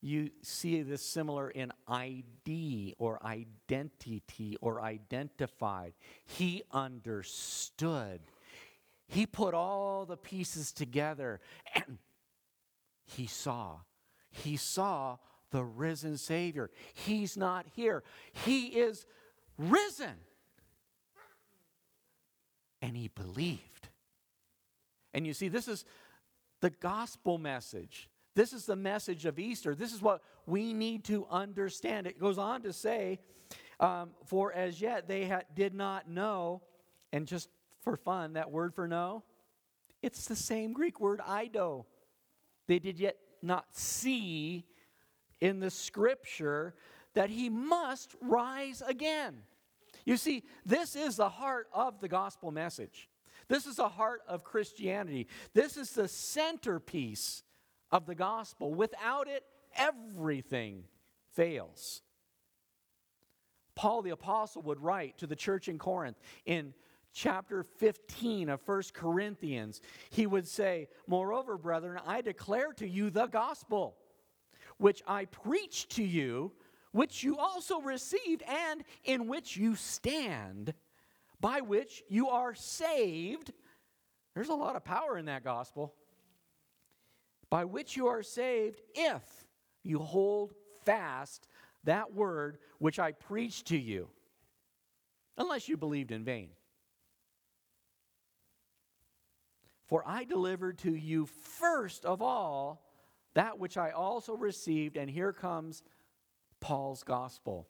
you 0.00 0.30
see 0.42 0.82
this 0.82 1.02
similar 1.02 1.50
in 1.50 1.72
ID 1.88 2.94
or 2.98 3.24
identity 3.24 4.56
or 4.60 4.80
identified. 4.80 5.92
He 6.24 6.62
understood. 6.70 8.20
He 9.08 9.26
put 9.26 9.54
all 9.54 10.06
the 10.06 10.16
pieces 10.16 10.70
together 10.70 11.40
and 11.74 11.98
he 13.04 13.26
saw. 13.26 13.78
He 14.30 14.56
saw 14.56 15.16
the 15.50 15.64
risen 15.64 16.16
Savior. 16.16 16.70
He's 16.94 17.36
not 17.36 17.66
here, 17.74 18.02
He 18.32 18.66
is 18.66 19.06
risen. 19.56 20.14
And 22.80 22.96
he 22.96 23.08
believed. 23.08 23.88
And 25.12 25.26
you 25.26 25.34
see, 25.34 25.48
this 25.48 25.66
is 25.66 25.84
the 26.60 26.70
gospel 26.70 27.36
message. 27.36 28.08
This 28.36 28.52
is 28.52 28.66
the 28.66 28.76
message 28.76 29.24
of 29.24 29.40
Easter. 29.40 29.74
This 29.74 29.92
is 29.92 30.00
what 30.00 30.22
we 30.46 30.72
need 30.72 31.02
to 31.06 31.26
understand. 31.28 32.06
It 32.06 32.20
goes 32.20 32.38
on 32.38 32.62
to 32.62 32.72
say, 32.72 33.18
um, 33.80 34.10
For 34.26 34.52
as 34.52 34.80
yet 34.80 35.08
they 35.08 35.26
ha- 35.26 35.42
did 35.56 35.74
not 35.74 36.08
know, 36.08 36.62
and 37.12 37.26
just 37.26 37.48
for 37.82 37.96
fun, 37.96 38.34
that 38.34 38.52
word 38.52 38.74
for 38.74 38.86
know, 38.86 39.24
it's 40.02 40.26
the 40.26 40.36
same 40.36 40.72
Greek 40.72 41.00
word, 41.00 41.20
ido. 41.42 41.86
They 42.68 42.78
did 42.78 43.00
yet 43.00 43.16
not 43.42 43.64
see 43.72 44.66
in 45.40 45.60
the 45.60 45.70
scripture 45.70 46.74
that 47.14 47.30
he 47.30 47.48
must 47.48 48.14
rise 48.20 48.82
again. 48.86 49.38
You 50.04 50.16
see, 50.16 50.44
this 50.64 50.96
is 50.96 51.16
the 51.16 51.28
heart 51.28 51.68
of 51.72 52.00
the 52.00 52.08
gospel 52.08 52.50
message. 52.50 53.08
This 53.48 53.66
is 53.66 53.76
the 53.76 53.88
heart 53.88 54.22
of 54.28 54.44
Christianity. 54.44 55.26
This 55.54 55.76
is 55.76 55.90
the 55.90 56.08
centerpiece 56.08 57.42
of 57.90 58.06
the 58.06 58.14
gospel. 58.14 58.74
Without 58.74 59.28
it, 59.28 59.44
everything 59.76 60.84
fails. 61.34 62.02
Paul 63.74 64.02
the 64.02 64.10
Apostle 64.10 64.62
would 64.62 64.80
write 64.80 65.18
to 65.18 65.26
the 65.26 65.36
church 65.36 65.68
in 65.68 65.78
Corinth 65.78 66.18
in 66.44 66.74
chapter 67.12 67.62
15 67.62 68.48
of 68.48 68.60
1 68.66 68.82
Corinthians. 68.92 69.80
He 70.10 70.26
would 70.26 70.46
say, 70.46 70.88
Moreover, 71.06 71.56
brethren, 71.56 72.00
I 72.06 72.20
declare 72.20 72.72
to 72.74 72.88
you 72.88 73.10
the 73.10 73.26
gospel, 73.26 73.96
which 74.78 75.02
I 75.06 75.26
preached 75.26 75.90
to 75.96 76.02
you, 76.02 76.52
which 76.92 77.22
you 77.22 77.36
also 77.36 77.80
received, 77.80 78.42
and 78.42 78.82
in 79.04 79.26
which 79.26 79.56
you 79.56 79.76
stand, 79.76 80.74
by 81.40 81.60
which 81.60 82.02
you 82.08 82.28
are 82.28 82.54
saved. 82.54 83.52
There's 84.34 84.48
a 84.48 84.54
lot 84.54 84.76
of 84.76 84.84
power 84.84 85.18
in 85.18 85.26
that 85.26 85.44
gospel 85.44 85.94
by 87.50 87.64
which 87.64 87.96
you 87.96 88.08
are 88.08 88.22
saved 88.22 88.80
if 88.94 89.22
you 89.82 89.98
hold 89.98 90.52
fast 90.84 91.48
that 91.84 92.12
word 92.12 92.58
which 92.78 92.98
I 92.98 93.12
preached 93.12 93.68
to 93.68 93.78
you, 93.78 94.08
unless 95.36 95.68
you 95.68 95.76
believed 95.76 96.12
in 96.12 96.24
vain. 96.24 96.50
For 99.86 100.02
I 100.06 100.24
delivered 100.24 100.78
to 100.80 100.94
you 100.94 101.26
first 101.26 102.04
of 102.04 102.20
all 102.20 102.82
that 103.38 103.58
which 103.58 103.78
I 103.78 103.90
also 103.90 104.34
received, 104.34 104.98
and 104.98 105.08
here 105.08 105.32
comes 105.32 105.82
Paul's 106.60 107.02
gospel. 107.02 107.66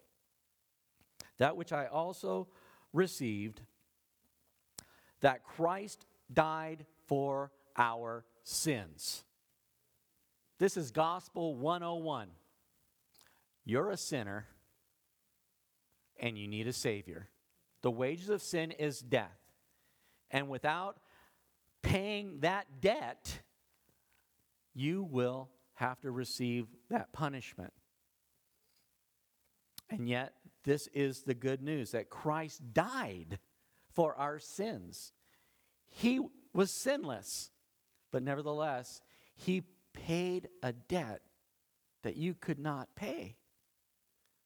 That 1.38 1.56
which 1.56 1.72
I 1.72 1.86
also 1.86 2.48
received, 2.92 3.60
that 5.20 5.44
Christ 5.44 6.04
died 6.32 6.84
for 7.06 7.52
our 7.76 8.24
sins 8.42 9.22
this 10.58 10.76
is 10.76 10.90
Gospel 10.90 11.54
101. 11.54 12.28
You're 13.64 13.90
a 13.90 13.96
sinner 13.96 14.46
and 16.18 16.36
you 16.36 16.48
need 16.48 16.66
a 16.66 16.72
Savior. 16.72 17.28
The 17.82 17.92
wages 17.92 18.28
of 18.28 18.42
sin 18.42 18.72
is 18.72 18.98
death. 18.98 19.38
And 20.32 20.48
without 20.48 20.98
paying 21.82 22.40
that 22.40 22.80
debt, 22.80 23.40
you 24.74 25.04
will 25.04 25.48
have 25.78 26.00
to 26.00 26.10
receive 26.10 26.66
that 26.90 27.12
punishment. 27.12 27.72
And 29.90 30.08
yet, 30.08 30.34
this 30.64 30.88
is 30.92 31.22
the 31.22 31.34
good 31.34 31.62
news 31.62 31.92
that 31.92 32.10
Christ 32.10 32.74
died 32.74 33.38
for 33.92 34.14
our 34.16 34.38
sins. 34.38 35.12
He 35.88 36.20
was 36.52 36.70
sinless, 36.70 37.50
but 38.10 38.22
nevertheless, 38.22 39.00
He 39.36 39.62
paid 39.92 40.48
a 40.62 40.72
debt 40.72 41.22
that 42.02 42.16
you 42.16 42.34
could 42.34 42.58
not 42.58 42.94
pay 42.96 43.36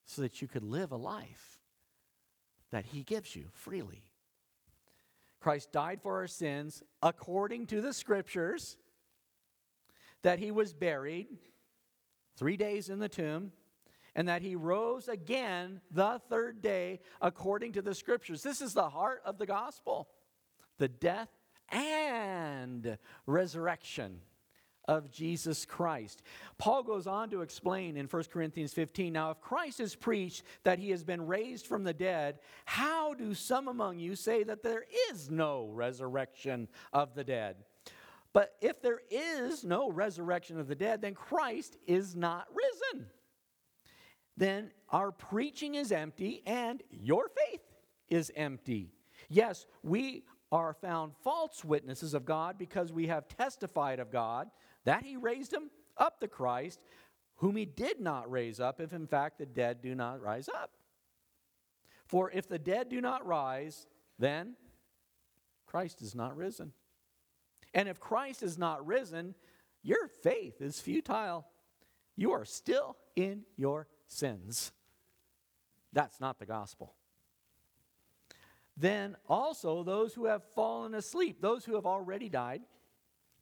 so 0.05 0.23
that 0.23 0.43
you 0.43 0.49
could 0.49 0.63
live 0.63 0.93
a 0.93 0.97
life 0.97 1.59
that 2.71 2.85
He 2.87 3.03
gives 3.03 3.35
you 3.35 3.47
freely. 3.53 4.05
Christ 5.41 5.73
died 5.73 6.01
for 6.03 6.17
our 6.17 6.29
sins 6.29 6.83
according 7.03 7.67
to 7.69 7.81
the 7.81 7.93
scriptures, 7.93 8.77
that 10.23 10.39
He 10.39 10.51
was 10.51 10.73
buried 10.73 11.29
three 12.37 12.57
days 12.57 12.89
in 12.89 12.99
the 12.99 13.09
tomb, 13.09 13.53
and 14.15 14.29
that 14.29 14.43
He 14.43 14.57
rose 14.57 15.09
again 15.09 15.81
the 15.91 16.21
third 16.29 16.61
day 16.63 17.01
according 17.21 17.73
to 17.73 17.83
the 17.83 17.95
scriptures. 17.95 18.43
This 18.43 18.61
is 18.61 18.75
the 18.75 18.89
heart 18.89 19.23
of 19.25 19.39
the 19.39 19.47
gospel 19.47 20.09
the 20.79 20.89
death 20.89 21.29
and 21.71 22.99
resurrection 23.27 24.21
of 24.89 25.11
Jesus 25.11 25.65
Christ. 25.65 26.23
Paul 26.59 26.83
goes 26.83 27.07
on 27.07 27.31
to 27.31 27.43
explain 27.43 27.97
in 27.97 28.07
1 28.07 28.25
Corinthians 28.33 28.73
15 28.73 29.13
Now, 29.13 29.31
if 29.31 29.41
Christ 29.41 29.81
is 29.81 29.95
preached 29.95 30.43
that 30.65 30.79
he 30.79 30.91
has 30.91 31.05
been 31.05 31.27
raised 31.27 31.67
from 31.67 31.85
the 31.85 31.95
dead, 31.95 32.41
how 32.65 33.15
do 33.15 33.35
some 33.35 33.69
among 33.69 33.99
you 33.99 34.17
say 34.17 34.43
that 34.43 34.63
there 34.63 34.85
is 35.11 35.31
no 35.31 35.69
resurrection 35.73 36.69
of 36.93 37.15
the 37.15 37.25
dead? 37.25 37.57
But 38.33 38.55
if 38.61 38.81
there 38.81 39.01
is 39.11 39.65
no 39.65 39.91
resurrection 39.91 40.59
of 40.59 40.69
the 40.69 40.75
dead, 40.75 41.03
then 41.03 41.15
Christ 41.15 41.77
is 41.87 42.17
not 42.17 42.47
risen. 42.55 43.07
Then 44.37 44.71
our 44.89 45.13
preaching 45.13 45.75
is 45.75 45.93
empty 45.93 46.43
and 46.47 46.83
your 46.91 47.29
faith 47.29 47.61
is 48.09 48.33
empty. 48.35 48.93
Yes, 49.29 49.67
we 49.83 50.25
are 50.51 50.75
found 50.75 51.13
false 51.23 51.65
witnesses 51.65 52.15
of 52.15 52.25
God 52.25 52.59
because 52.59 52.93
we 52.93 53.07
have 53.07 53.29
testified 53.29 53.99
of 53.99 54.11
God 54.11 54.51
that 54.85 55.05
he 55.05 55.17
raised 55.17 55.53
him 55.53 55.71
up 55.97 56.21
the 56.21 56.29
Christ, 56.29 56.81
whom 57.37 57.57
he 57.57 57.65
did 57.65 58.01
not 58.01 58.31
raise 58.31 58.61
up, 58.61 58.81
if 58.81 58.93
in 58.93 59.07
fact 59.07 59.39
the 59.39 59.47
dead 59.47 59.83
do 59.83 59.95
not 59.95 60.21
rise 60.21 60.49
up. 60.49 60.73
For 62.07 62.31
if 62.31 62.49
the 62.49 62.59
dead 62.59 62.89
do 62.89 63.01
not 63.01 63.27
rise, 63.27 63.87
then 64.19 64.55
Christ 65.67 66.03
is 66.03 66.15
not 66.15 66.37
risen. 66.37 66.73
And 67.75 67.89
if 67.89 68.01
Christ 68.01 68.43
is 68.43 68.59
not 68.59 68.87
risen, 68.87 69.35
your 69.83 70.09
faith 70.09 70.61
is 70.61 70.81
futile. 70.81 71.47
You 72.17 72.33
are 72.33 72.45
still 72.45 72.97
in 73.17 73.43
your 73.57 73.89
sins. 74.07 74.73
That's 75.93 76.21
not 76.21 76.39
the 76.39 76.47
gospel. 76.47 76.95
Then 78.77 79.17
also 79.29 79.83
those 79.83 80.15
who 80.15 80.27
have 80.27 80.43
fallen 80.55 80.95
asleep, 80.95 81.41
those 81.41 81.65
who 81.65 81.75
have 81.75 81.87
already 81.87 82.29
died 82.29 82.63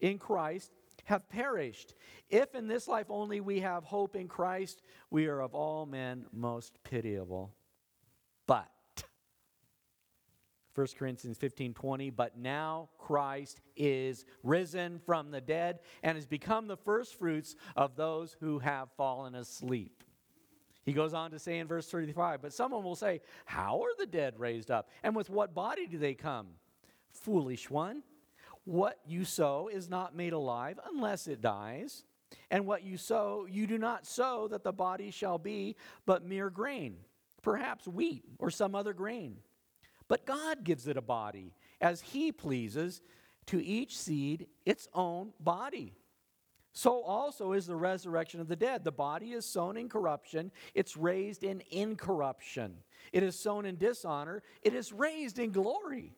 in 0.01 0.19
Christ, 0.19 0.73
have 1.05 1.29
perished. 1.29 1.95
If 2.29 2.55
in 2.55 2.67
this 2.69 2.89
life 2.89 3.07
only 3.09 3.41
we 3.41 3.61
have 3.61 3.85
hope 3.85 4.17
in 4.17 4.29
Christ, 4.29 4.83
we 5.11 5.27
are 5.27 5.41
of 5.41 5.55
all 5.55 5.87
men 5.87 6.27
most 6.33 6.79
pitiable. 6.85 7.55
But 8.47 8.69
1 10.75 10.87
Corinthians 10.99 11.37
15 11.37 11.75
20, 11.75 12.11
but 12.11 12.39
now 12.39 12.89
Christ 12.99 13.61
is 13.77 14.25
risen 14.43 15.01
from 15.05 15.31
the 15.31 15.41
dead 15.41 15.81
and 16.03 16.17
has 16.17 16.27
become 16.27 16.69
the 16.69 16.77
first 16.77 17.19
fruits 17.19 17.57
of 17.77 17.97
those 17.97 18.37
who 18.41 18.61
have 18.61 18.89
fallen 18.97 19.35
asleep. 19.35 20.05
He 20.85 20.93
goes 20.93 21.13
on 21.13 21.33
to 21.33 21.39
say 21.39 21.59
in 21.59 21.67
verse 21.67 21.89
35, 21.89 22.41
but 22.41 22.53
someone 22.53 22.85
will 22.85 22.97
say, 22.97 23.21
How 23.45 23.83
are 23.83 23.95
the 23.99 24.07
dead 24.07 24.39
raised 24.39 24.71
up? 24.71 24.91
And 25.03 25.15
with 25.15 25.29
what 25.29 25.55
body 25.55 25.87
do 25.87 25.99
they 25.99 26.15
come? 26.15 26.49
Foolish 27.11 27.69
one. 27.69 28.03
What 28.65 28.99
you 29.07 29.25
sow 29.25 29.69
is 29.73 29.89
not 29.89 30.15
made 30.15 30.33
alive 30.33 30.79
unless 30.93 31.27
it 31.27 31.41
dies. 31.41 32.05
And 32.51 32.67
what 32.67 32.85
you 32.85 32.97
sow, 32.97 33.47
you 33.51 33.67
do 33.67 33.79
not 33.79 34.07
sow 34.07 34.47
that 34.49 34.63
the 34.63 34.73
body 34.73 35.11
shall 35.11 35.39
be 35.39 35.77
but 36.07 36.25
mere 36.25 36.51
grain, 36.51 36.97
perhaps 37.43 37.89
wheat 37.89 38.25
or 38.39 38.51
some 38.51 38.75
other 38.75 38.93
grain. 38.93 39.39
But 40.11 40.27
God 40.27 40.65
gives 40.65 40.89
it 40.89 40.97
a 40.97 41.01
body 41.01 41.55
as 41.81 42.01
He 42.01 42.33
pleases, 42.33 43.01
to 43.47 43.65
each 43.65 43.99
seed 43.99 44.47
its 44.67 44.87
own 44.93 45.33
body. 45.41 45.95
So 46.73 47.03
also 47.03 47.53
is 47.53 47.67
the 47.67 47.77
resurrection 47.77 48.41
of 48.41 48.49
the 48.49 48.57
dead. 48.57 48.85
The 48.85 48.93
body 48.93 49.33
is 49.33 49.45
sown 49.47 49.77
in 49.77 49.89
corruption, 49.89 50.51
it's 50.75 50.97
raised 50.97 51.43
in 51.43 51.63
incorruption. 51.71 52.77
It 53.13 53.23
is 53.23 53.39
sown 53.39 53.67
in 53.67 53.77
dishonor, 53.77 54.43
it 54.63 54.75
is 54.75 54.93
raised 54.93 55.39
in 55.39 55.53
glory. 55.53 56.13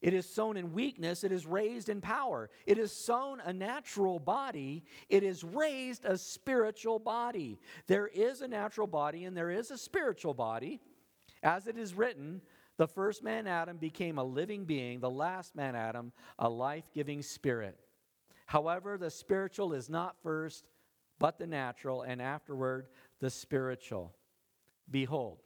It 0.00 0.14
is 0.14 0.26
sown 0.26 0.56
in 0.56 0.72
weakness, 0.72 1.24
it 1.24 1.32
is 1.32 1.46
raised 1.46 1.90
in 1.90 2.00
power. 2.00 2.48
It 2.66 2.78
is 2.78 2.92
sown 2.92 3.40
a 3.40 3.52
natural 3.52 4.18
body, 4.18 4.84
it 5.08 5.22
is 5.22 5.42
raised 5.42 6.04
a 6.04 6.16
spiritual 6.16 6.98
body. 6.98 7.58
There 7.86 8.06
is 8.06 8.40
a 8.40 8.48
natural 8.48 8.86
body 8.86 9.24
and 9.24 9.36
there 9.36 9.50
is 9.50 9.70
a 9.70 9.78
spiritual 9.78 10.34
body. 10.34 10.80
As 11.42 11.66
it 11.66 11.78
is 11.78 11.94
written, 11.94 12.42
the 12.80 12.88
first 12.88 13.22
man, 13.22 13.46
Adam, 13.46 13.76
became 13.76 14.16
a 14.16 14.24
living 14.24 14.64
being, 14.64 15.00
the 15.00 15.10
last 15.10 15.54
man, 15.54 15.76
Adam, 15.76 16.12
a 16.38 16.48
life 16.48 16.88
giving 16.94 17.20
spirit. 17.20 17.78
However, 18.46 18.96
the 18.96 19.10
spiritual 19.10 19.74
is 19.74 19.90
not 19.90 20.16
first, 20.22 20.64
but 21.18 21.38
the 21.38 21.46
natural, 21.46 22.00
and 22.00 22.22
afterward, 22.22 22.86
the 23.18 23.28
spiritual. 23.28 24.14
Behold, 24.90 25.40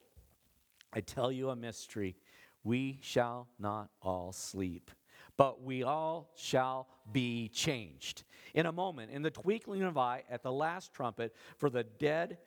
I 0.93 1.01
tell 1.01 1.33
you 1.33 1.51
a 1.51 1.57
mystery. 1.57 2.15
We 2.63 3.01
shall 3.03 3.49
not 3.59 3.91
all 4.01 4.31
sleep, 4.31 4.93
but 5.37 5.61
we 5.61 5.83
all 5.83 6.31
shall 6.37 6.87
be 7.11 7.49
changed. 7.49 8.23
In 8.55 8.67
a 8.67 8.73
moment, 8.73 9.11
in 9.11 9.23
the 9.23 9.31
twinkling 9.33 9.83
of 9.83 9.97
an 9.97 10.03
eye, 10.03 10.23
at 10.31 10.45
the 10.45 10.53
last 10.53 10.93
trumpet, 10.93 11.35
for 11.59 11.69
the 11.69 11.83
dead 11.83 12.39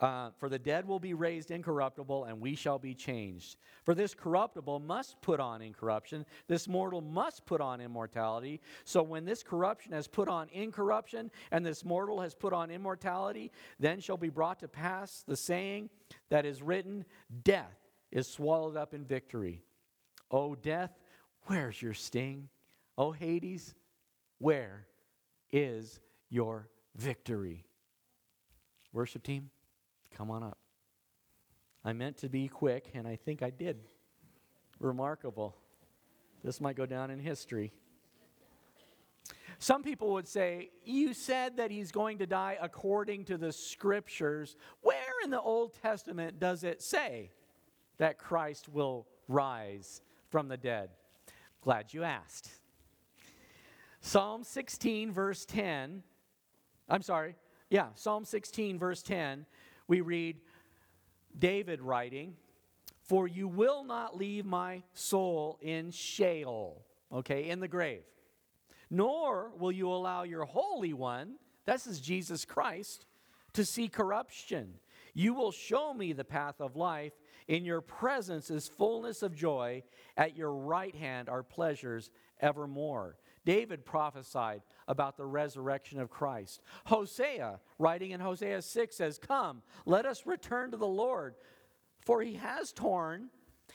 uh, 0.00 0.30
for 0.38 0.48
the 0.48 0.58
dead 0.58 0.86
will 0.86 0.98
be 0.98 1.14
raised 1.14 1.50
incorruptible, 1.50 2.24
and 2.24 2.40
we 2.40 2.54
shall 2.54 2.78
be 2.78 2.94
changed. 2.94 3.56
For 3.84 3.94
this 3.94 4.14
corruptible 4.14 4.80
must 4.80 5.20
put 5.20 5.38
on 5.38 5.62
incorruption, 5.62 6.26
this 6.48 6.66
mortal 6.66 7.00
must 7.00 7.46
put 7.46 7.60
on 7.60 7.80
immortality. 7.80 8.60
So 8.84 9.02
when 9.02 9.24
this 9.24 9.42
corruption 9.42 9.92
has 9.92 10.08
put 10.08 10.28
on 10.28 10.48
incorruption, 10.50 11.30
and 11.52 11.64
this 11.64 11.84
mortal 11.84 12.20
has 12.20 12.34
put 12.34 12.52
on 12.52 12.70
immortality, 12.70 13.52
then 13.78 14.00
shall 14.00 14.16
be 14.16 14.30
brought 14.30 14.58
to 14.60 14.68
pass 14.68 15.22
the 15.26 15.36
saying 15.36 15.90
that 16.28 16.44
is 16.44 16.60
written 16.60 17.04
Death 17.44 17.78
is 18.10 18.26
swallowed 18.26 18.76
up 18.76 18.94
in 18.94 19.04
victory. 19.04 19.62
O 20.30 20.54
death, 20.54 20.90
where's 21.42 21.80
your 21.80 21.94
sting? 21.94 22.48
O 22.98 23.12
Hades, 23.12 23.74
where 24.38 24.86
is 25.52 26.00
your 26.30 26.68
victory? 26.96 27.64
Worship 28.92 29.22
team. 29.22 29.50
Come 30.16 30.30
on 30.30 30.42
up. 30.42 30.58
I 31.84 31.92
meant 31.92 32.18
to 32.18 32.28
be 32.28 32.48
quick, 32.48 32.90
and 32.94 33.06
I 33.06 33.16
think 33.16 33.42
I 33.42 33.50
did. 33.50 33.78
Remarkable. 34.78 35.56
This 36.42 36.60
might 36.60 36.76
go 36.76 36.86
down 36.86 37.10
in 37.10 37.18
history. 37.18 37.72
Some 39.58 39.82
people 39.82 40.12
would 40.12 40.28
say, 40.28 40.70
You 40.84 41.14
said 41.14 41.56
that 41.56 41.70
he's 41.70 41.90
going 41.90 42.18
to 42.18 42.26
die 42.26 42.56
according 42.60 43.24
to 43.26 43.36
the 43.36 43.52
scriptures. 43.52 44.56
Where 44.82 44.96
in 45.24 45.30
the 45.30 45.40
Old 45.40 45.74
Testament 45.82 46.38
does 46.38 46.64
it 46.64 46.82
say 46.82 47.30
that 47.98 48.18
Christ 48.18 48.68
will 48.68 49.06
rise 49.28 50.02
from 50.28 50.48
the 50.48 50.56
dead? 50.56 50.90
Glad 51.60 51.92
you 51.92 52.02
asked. 52.02 52.50
Psalm 54.00 54.44
16, 54.44 55.12
verse 55.12 55.44
10. 55.46 56.02
I'm 56.88 57.02
sorry. 57.02 57.36
Yeah, 57.70 57.88
Psalm 57.94 58.24
16, 58.24 58.78
verse 58.78 59.02
10 59.02 59.46
we 59.86 60.00
read 60.00 60.36
David 61.38 61.80
writing, 61.80 62.34
For 63.02 63.26
you 63.26 63.48
will 63.48 63.84
not 63.84 64.16
leave 64.16 64.44
my 64.44 64.82
soul 64.92 65.58
in 65.60 65.90
Sheol, 65.90 66.84
okay, 67.12 67.48
in 67.48 67.60
the 67.60 67.68
grave, 67.68 68.04
nor 68.90 69.52
will 69.58 69.72
you 69.72 69.90
allow 69.90 70.22
your 70.22 70.44
Holy 70.44 70.92
One, 70.92 71.36
this 71.66 71.86
is 71.86 72.00
Jesus 72.00 72.44
Christ, 72.44 73.06
to 73.54 73.64
see 73.64 73.88
corruption. 73.88 74.74
You 75.14 75.32
will 75.34 75.52
show 75.52 75.94
me 75.94 76.12
the 76.12 76.24
path 76.24 76.60
of 76.60 76.76
life. 76.76 77.12
In 77.46 77.64
your 77.64 77.80
presence 77.80 78.50
is 78.50 78.68
fullness 78.68 79.22
of 79.22 79.34
joy. 79.34 79.84
At 80.16 80.36
your 80.36 80.52
right 80.52 80.94
hand 80.94 81.28
are 81.28 81.42
pleasures 81.42 82.10
evermore. 82.40 83.16
David 83.44 83.84
prophesied 83.84 84.62
about 84.88 85.16
the 85.16 85.26
resurrection 85.26 85.98
of 86.00 86.10
Christ. 86.10 86.62
Hosea, 86.86 87.60
writing 87.78 88.10
in 88.10 88.20
Hosea 88.20 88.62
6, 88.62 88.96
says, 88.96 89.18
Come, 89.18 89.62
let 89.86 90.06
us 90.06 90.26
return 90.26 90.70
to 90.70 90.76
the 90.76 90.86
Lord, 90.86 91.34
for 92.04 92.22
he 92.22 92.34
has 92.34 92.72
torn, 92.72 93.30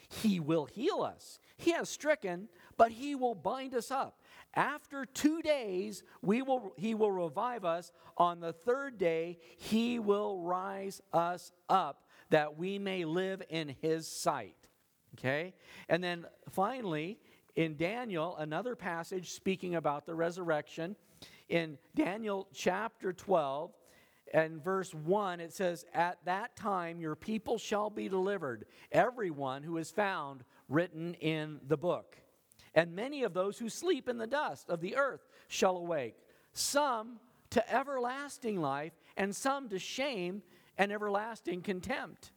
he 0.09 0.39
will 0.39 0.65
heal 0.65 1.01
us. 1.01 1.39
He 1.57 1.71
has 1.71 1.89
stricken, 1.89 2.49
but 2.77 2.91
he 2.91 3.15
will 3.15 3.35
bind 3.35 3.75
us 3.75 3.91
up. 3.91 4.21
After 4.55 5.05
two 5.05 5.41
days, 5.41 6.03
we 6.21 6.41
will, 6.41 6.73
he 6.77 6.95
will 6.95 7.11
revive 7.11 7.65
us. 7.65 7.91
On 8.17 8.39
the 8.39 8.53
third 8.53 8.97
day, 8.97 9.37
he 9.57 9.99
will 9.99 10.41
rise 10.41 11.01
us 11.13 11.51
up 11.67 12.05
that 12.29 12.57
we 12.57 12.79
may 12.79 13.05
live 13.05 13.43
in 13.49 13.75
his 13.81 14.07
sight. 14.07 14.55
Okay? 15.15 15.53
And 15.87 16.03
then 16.03 16.25
finally, 16.51 17.19
in 17.59 17.75
Daniel, 17.75 18.37
another 18.37 18.73
passage 18.73 19.31
speaking 19.31 19.75
about 19.75 20.05
the 20.05 20.15
resurrection, 20.15 20.95
in 21.49 21.77
Daniel 21.93 22.47
chapter 22.53 23.11
12 23.11 23.73
and 24.33 24.63
verse 24.63 24.93
1, 24.93 25.41
it 25.41 25.51
says, 25.51 25.83
At 25.93 26.19
that 26.23 26.55
time 26.55 27.01
your 27.01 27.17
people 27.17 27.57
shall 27.57 27.89
be 27.89 28.07
delivered, 28.07 28.63
everyone 28.93 29.61
who 29.61 29.75
is 29.75 29.91
found 29.91 30.45
written 30.69 31.15
in 31.15 31.59
the 31.67 31.75
book. 31.75 32.15
And 32.75 32.95
many 32.95 33.23
of 33.23 33.33
those 33.33 33.59
who 33.59 33.67
sleep 33.67 34.07
in 34.07 34.17
the 34.17 34.25
dust 34.25 34.69
of 34.69 34.79
the 34.79 34.95
earth 34.95 35.27
shall 35.49 35.75
awake, 35.75 36.15
some 36.53 37.19
to 37.49 37.73
everlasting 37.73 38.61
life, 38.61 38.93
and 39.17 39.35
some 39.35 39.67
to 39.67 39.79
shame 39.79 40.43
and 40.77 40.93
everlasting 40.93 41.61
contempt. 41.63 42.31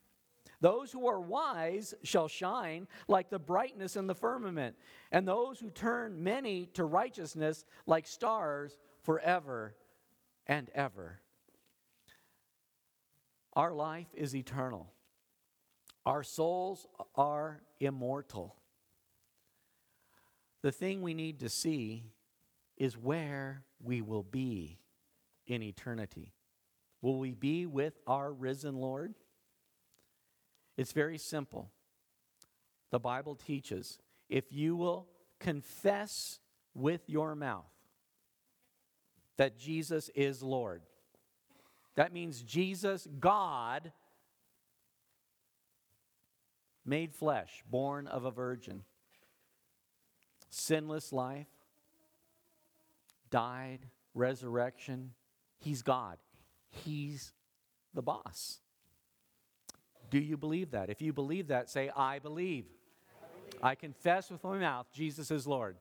Those 0.63 0.93
who 0.93 1.09
are 1.09 1.21
wise 1.21 1.93
shall 2.05 2.29
shine 2.29 2.87
like 3.09 3.31
the 3.31 3.39
brightness 3.41 3.97
in 3.97 4.07
the 4.07 4.15
firmament, 4.15 4.77
and 5.11 5.27
those 5.27 5.59
who 5.59 5.71
turn 5.71 6.23
many 6.23 6.67
to 6.75 6.85
righteousness 6.85 7.65
like 7.85 8.07
stars 8.07 8.79
forever 9.03 9.75
and 10.47 10.71
ever. 10.73 11.21
Our 13.55 13.73
life 13.73 14.07
is 14.15 14.37
eternal, 14.37 14.93
our 16.07 16.23
souls 16.23 16.87
are 17.17 17.61
immortal. 17.81 18.55
The 20.63 20.71
thing 20.71 21.03
we 21.03 21.13
need 21.13 21.41
to 21.41 21.49
see 21.49 22.05
is 22.77 22.97
where 22.97 23.65
we 23.83 24.01
will 24.01 24.23
be 24.23 24.79
in 25.45 25.61
eternity. 25.61 26.35
Will 27.01 27.19
we 27.19 27.33
be 27.33 27.67
with 27.67 27.95
our 28.07 28.33
risen 28.33 28.77
Lord? 28.77 29.17
It's 30.77 30.93
very 30.93 31.19
simple. 31.19 31.71
The 32.91 32.99
Bible 32.99 33.35
teaches 33.35 33.99
if 34.29 34.53
you 34.53 34.77
will 34.77 35.09
confess 35.39 36.41
with 36.75 37.03
your 37.09 37.35
mouth 37.35 37.67
that 39.37 39.59
Jesus 39.59 40.11
is 40.15 40.43
Lord, 40.43 40.83
that 41.95 42.13
means 42.13 42.43
Jesus, 42.43 43.07
God, 43.21 43.93
made 46.85 47.15
flesh, 47.15 47.63
born 47.71 48.07
of 48.07 48.25
a 48.25 48.31
virgin, 48.31 48.83
sinless 50.49 51.13
life, 51.13 51.49
died, 53.31 53.81
resurrection. 54.15 55.13
He's 55.59 55.83
God, 55.83 56.19
He's 56.71 57.33
the 57.93 58.03
boss. 58.03 58.62
Do 60.13 60.19
you 60.19 60.37
believe 60.37 60.73
that? 60.73 60.91
If 60.91 61.01
you 61.01 61.15
believe 61.15 61.49
that, 61.49 61.71
say, 61.71 61.91
I 61.97 62.19
believe. 62.19 62.67
I, 63.63 63.75
confess 63.75 64.31
with 64.31 64.45
my 64.45 64.59
mouth 64.59 64.87
Jesus 64.93 65.31
is 65.31 65.47
Lord. 65.47 65.77